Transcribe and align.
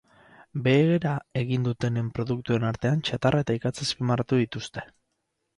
Behera 0.67 1.11
egin 1.41 1.67
dutenen 1.67 2.09
produktuen 2.19 2.67
artean 2.71 3.05
txatarra 3.11 3.45
eta 3.47 3.59
ikatza 3.61 3.89
azpimarratu 3.89 4.41
dituzte. 4.45 4.89